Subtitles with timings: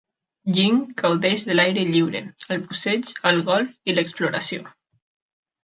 [0.59, 2.23] Ying gaudeix de l'aire lliure,
[2.57, 4.69] el busseig, el golf i l'exploració.